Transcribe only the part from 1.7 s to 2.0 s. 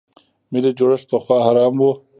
و.